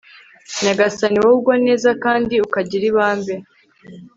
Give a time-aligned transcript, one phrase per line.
[0.63, 3.35] nyagasani, wowe ugwa neza kandi ukagira ibambe